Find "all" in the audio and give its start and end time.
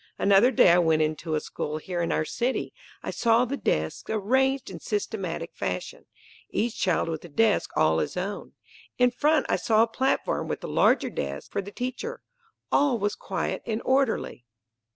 7.77-7.99, 12.71-12.97